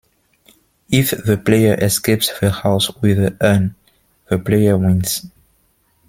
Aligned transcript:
If 0.89 1.11
the 1.11 1.37
player 1.37 1.75
escapes 1.75 2.31
the 2.39 2.49
house 2.49 2.89
with 3.03 3.17
the 3.17 3.37
urn, 3.39 3.75
the 4.31 4.39
player 4.39 4.75
wins. 4.75 5.27